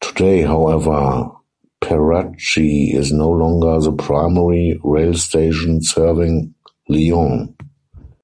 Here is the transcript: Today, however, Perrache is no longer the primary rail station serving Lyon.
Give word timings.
Today, 0.00 0.40
however, 0.40 1.28
Perrache 1.82 2.56
is 2.96 3.12
no 3.12 3.28
longer 3.28 3.78
the 3.78 3.92
primary 3.94 4.80
rail 4.82 5.12
station 5.12 5.80
serving 5.82 6.54
Lyon. 6.88 7.54